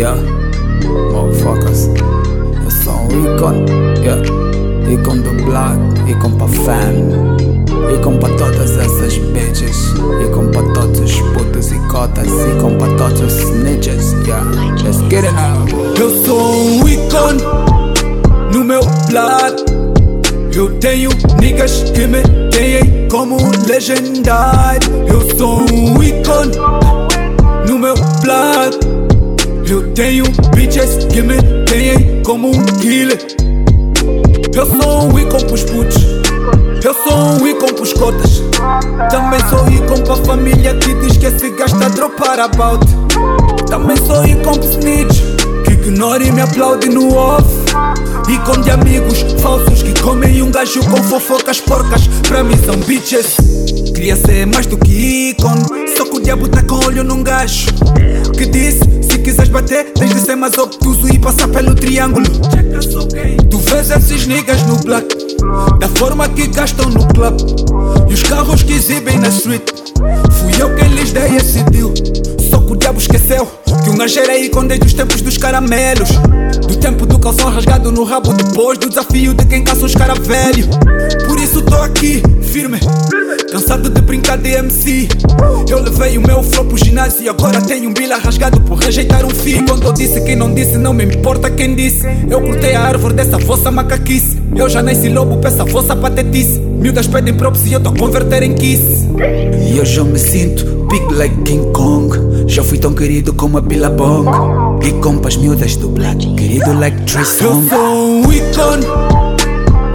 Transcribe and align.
Yeah, 0.00 0.16
motherfuckers. 1.12 1.90
Eu 2.64 2.70
sou 2.70 2.94
um 2.94 3.36
ícone, 3.36 3.70
yeah. 4.02 4.22
Ícone 4.90 5.20
do 5.20 5.44
blood, 5.44 6.10
ícone 6.10 6.36
pra 6.36 6.48
fam. 6.48 7.94
Ícone 7.94 8.18
pra 8.18 8.30
todas 8.30 8.78
essas 8.78 9.18
bitches. 9.18 9.92
Ícone 10.24 10.52
pra 10.52 10.62
todos 10.72 11.00
os 11.00 11.20
putos 11.34 11.70
e 11.70 11.78
cotas. 11.88 12.26
Ícone 12.26 12.78
pra 12.78 12.88
todos 12.96 13.20
os 13.20 13.34
snitches, 13.42 14.14
yeah. 14.26 14.42
Let's 14.82 15.02
get 15.10 15.26
it 15.26 15.34
now. 15.34 15.66
Eu 15.98 16.24
sou 16.24 16.50
um 16.50 16.88
ícone 16.88 17.42
no 18.54 18.64
meu 18.64 18.80
blood. 19.10 19.62
Eu 20.56 20.78
tenho 20.78 21.10
niggas 21.38 21.82
que 21.92 22.06
me 22.06 22.22
têm 22.50 23.06
como 23.10 23.36
legendário. 23.68 24.80
Eu 25.06 25.36
sou 25.36 25.60
um 25.60 26.02
ícone 26.02 26.56
no 27.68 27.78
meu 27.78 27.94
blood. 28.22 28.89
Eu 29.70 29.86
tenho 29.92 30.24
bitches 30.52 31.04
que 31.12 31.22
me 31.22 31.40
têm 31.64 32.20
como 32.24 32.48
um 32.48 32.64
killer. 32.80 33.16
Eu 34.52 34.66
sou 34.66 35.04
um 35.04 35.16
ícone 35.16 35.44
pros 35.44 35.62
putos. 35.62 36.02
Eu 36.82 36.92
sou 36.92 37.16
um 37.40 37.46
ícone 37.46 37.72
pros 37.74 37.92
cotas. 37.92 38.42
Também 39.12 39.38
sou 39.48 39.68
ícone 39.68 40.02
pra 40.02 40.16
família 40.16 40.74
que 40.74 40.92
diz 40.94 41.16
que 41.18 41.26
esse 41.26 41.50
gasta 41.50 41.86
a 41.86 41.88
dropar 41.88 42.40
about. 42.40 42.84
Também 43.68 43.96
sou 43.98 44.26
ícone 44.26 44.58
pro 44.58 44.70
snitch 44.70 45.20
que 45.64 45.72
ignora 45.74 46.24
e 46.24 46.32
me 46.32 46.40
aplaude 46.40 46.88
no 46.88 47.14
off. 47.14 47.46
Ícone 48.28 48.64
de 48.64 48.72
amigos 48.72 49.24
falsos 49.40 49.84
que 49.84 50.02
comem 50.02 50.42
um 50.42 50.50
gajo 50.50 50.80
com 50.86 51.00
fofocas 51.04 51.60
porcas. 51.60 52.08
Pra 52.26 52.42
mim 52.42 52.56
são 52.66 52.74
bitches. 52.74 53.36
Queria 53.94 54.16
ser 54.16 54.46
mais 54.46 54.66
do 54.66 54.76
que 54.76 55.30
ícone. 55.30 55.62
Só 55.96 56.06
que 56.06 56.16
o 56.16 56.20
diabo 56.20 56.48
tá 56.48 56.60
com 56.60 56.84
olho 56.86 57.04
num 57.04 57.22
gajo. 57.22 57.68
Que 58.36 58.46
disse: 58.46 58.80
se 58.80 58.99
bater, 59.50 59.92
tens 59.92 60.14
de 60.14 60.20
ser 60.20 60.36
mais 60.36 60.56
obtuso 60.56 61.08
e 61.12 61.18
passar 61.18 61.48
pelo 61.48 61.74
triângulo. 61.74 62.26
Tu 63.50 63.58
vês 63.58 63.90
esses 63.90 64.26
niggas 64.26 64.62
no 64.62 64.76
black. 64.76 65.06
Da 65.78 65.88
forma 65.96 66.28
que 66.28 66.46
gastam 66.46 66.88
no 66.88 67.06
club. 67.08 67.40
E 68.08 68.14
os 68.14 68.22
carros 68.22 68.62
que 68.62 68.72
exibem 68.72 69.18
na 69.18 69.28
street. 69.28 69.62
Fui 70.40 70.62
eu 70.62 70.74
que 70.74 70.84
lhes 70.84 71.12
dei 71.12 71.36
esse 71.36 71.62
deal. 71.64 71.92
Só 72.48 72.60
que 72.60 72.72
o 72.72 72.76
diabo 72.76 72.98
esqueceu 72.98 73.46
que 73.82 73.90
um 73.90 73.96
gajo 73.96 74.20
era 74.20 74.38
ícone 74.38 74.68
desde 74.68 74.86
os 74.86 74.94
tempos 74.94 75.20
dos 75.20 75.36
caramelos. 75.36 76.10
Do 76.66 76.76
tempo 76.76 77.04
do 77.04 77.18
calção 77.18 77.50
rasgado 77.50 77.90
no 77.90 78.04
rabo, 78.04 78.32
depois 78.32 78.78
do 78.78 78.88
desafio 78.88 79.34
de 79.34 79.44
quem 79.46 79.64
caça 79.64 79.84
os 79.84 79.94
cara 79.94 80.14
velho. 80.14 80.68
Por 81.26 81.38
isso 81.38 81.62
tô 81.62 81.76
aqui, 81.76 82.22
firme. 82.42 82.78
Cansado 83.70 83.88
de 83.88 84.00
brincar 84.00 84.36
de 84.36 84.50
MC. 84.50 85.06
Eu 85.70 85.80
levei 85.80 86.18
o 86.18 86.20
meu 86.20 86.42
flow 86.42 86.64
pro 86.64 86.76
ginásio 86.76 87.22
e 87.22 87.28
agora 87.28 87.60
tenho 87.60 87.88
um 87.88 87.94
bila 87.94 88.16
rasgado 88.16 88.60
por 88.62 88.76
rejeitar 88.76 89.24
um 89.24 89.30
fio. 89.30 89.64
Quando 89.64 89.86
eu 89.86 89.92
disse 89.92 90.20
quem 90.22 90.34
não 90.34 90.52
disse, 90.52 90.76
não 90.76 90.92
me 90.92 91.04
importa 91.04 91.48
quem 91.48 91.76
disse. 91.76 92.04
Eu 92.28 92.40
cortei 92.40 92.74
a 92.74 92.82
árvore 92.82 93.14
dessa 93.14 93.38
vossa 93.38 93.70
macaquice. 93.70 94.42
Eu 94.56 94.68
já 94.68 94.82
nasci 94.82 95.08
lobo 95.08 95.36
pra 95.36 95.50
essa 95.50 95.64
vossa 95.64 95.94
patetice. 95.94 96.58
Miúdas 96.58 97.06
pedem 97.06 97.32
props 97.32 97.64
e 97.66 97.74
eu 97.74 97.78
tô 97.78 97.90
a 97.90 97.96
converter 97.96 98.42
em 98.42 98.54
kiss. 98.54 99.06
E 99.72 99.78
eu 99.78 100.04
me 100.04 100.18
sinto 100.18 100.88
big 100.90 101.14
like 101.14 101.42
King 101.42 101.70
Kong. 101.72 102.48
Já 102.48 102.64
fui 102.64 102.76
tão 102.76 102.92
querido 102.92 103.32
como 103.34 103.56
a 103.56 103.60
Billabong. 103.60 104.26
E 104.84 104.90
compas 104.94 105.36
miúdas 105.36 105.76
do 105.76 105.90
black, 105.90 106.34
querido 106.34 106.72
like 106.76 107.00
Trey 107.02 107.22
Eu 107.22 107.24
sou 107.24 107.54
um 107.54 108.32
ícone 108.32 108.86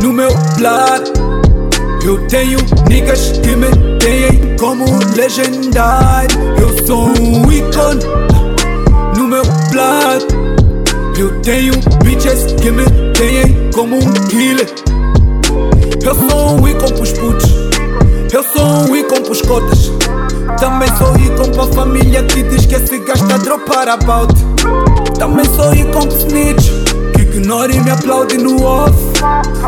no 0.02 0.14
meu 0.14 0.30
blood. 0.58 1.35
Eu 2.06 2.20
tenho 2.28 2.60
niggas 2.88 3.32
que 3.40 3.56
me 3.56 3.66
têm 3.98 4.56
como 4.60 4.86
legendário. 5.16 6.38
Eu 6.56 6.86
sou 6.86 7.08
um 7.08 7.52
ícone 7.52 8.06
no 9.18 9.28
meu 9.28 9.42
blood. 9.72 10.24
Eu 11.18 11.42
tenho 11.42 11.74
bitches 12.04 12.54
que 12.62 12.70
me 12.70 12.86
têm 13.14 13.72
como 13.74 13.96
um 13.96 14.14
killer. 14.30 14.72
Eu 16.06 16.14
sou 16.14 16.60
um 16.60 16.68
ícone 16.68 16.94
pros 16.94 17.12
putos. 17.14 17.50
Eu 18.32 18.44
sou 18.44 18.88
um 18.88 18.96
ícone 18.96 19.22
pros 19.22 19.42
cotas. 19.42 19.92
Também 20.60 20.90
sou 21.00 21.12
ícone 21.18 21.56
pra 21.56 21.66
família 21.74 22.22
que 22.22 22.44
diz 22.44 22.68
que 22.68 22.76
esse 22.76 23.00
gasta 23.00 23.34
a 23.34 23.38
dropar 23.40 23.90
about. 23.90 24.32
Também 25.18 25.46
sou 25.46 25.74
ícone 25.74 26.08
pro 26.08 26.18
snitch 26.20 26.85
ignora 27.36 27.74
e 27.74 27.80
me 27.80 27.92
aplaude 27.92 28.38
no 28.38 28.64
off. 28.64 28.94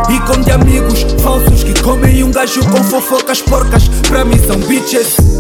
Ícone 0.10 0.44
de 0.44 0.52
amigos 0.52 1.06
falsos 1.22 1.64
que 1.64 1.74
comem 1.82 2.24
um 2.24 2.32
gajo 2.32 2.62
com 2.70 2.84
fofocas 2.84 3.42
porcas. 3.42 3.88
Pra 4.08 4.24
mim 4.24 4.38
são 4.40 4.58
bitches. 4.60 5.37